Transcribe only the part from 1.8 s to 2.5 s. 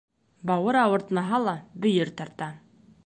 бөйөр тарта.